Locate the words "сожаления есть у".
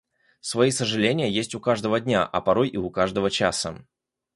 0.71-1.59